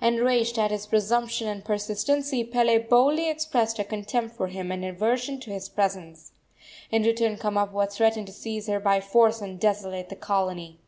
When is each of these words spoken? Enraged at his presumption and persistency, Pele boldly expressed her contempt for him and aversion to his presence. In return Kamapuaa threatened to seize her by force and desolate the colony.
Enraged 0.00 0.58
at 0.58 0.70
his 0.70 0.86
presumption 0.86 1.46
and 1.46 1.62
persistency, 1.62 2.42
Pele 2.42 2.78
boldly 2.78 3.28
expressed 3.28 3.76
her 3.76 3.84
contempt 3.84 4.34
for 4.34 4.46
him 4.46 4.72
and 4.72 4.82
aversion 4.82 5.38
to 5.40 5.50
his 5.50 5.68
presence. 5.68 6.32
In 6.90 7.02
return 7.02 7.36
Kamapuaa 7.36 7.92
threatened 7.92 8.28
to 8.28 8.32
seize 8.32 8.66
her 8.66 8.80
by 8.80 9.02
force 9.02 9.42
and 9.42 9.60
desolate 9.60 10.08
the 10.08 10.16
colony. 10.16 10.80